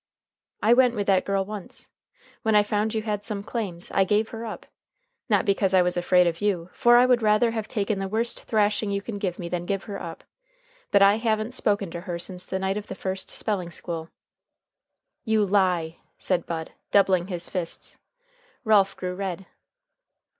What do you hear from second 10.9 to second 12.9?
I haven't spoken to her since the night of